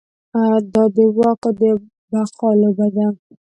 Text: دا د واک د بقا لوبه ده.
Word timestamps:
دا 0.73 0.83
د 0.95 0.97
واک 1.17 1.43
د 1.59 1.61
بقا 2.11 2.49
لوبه 2.61 2.87
ده. 2.95 3.05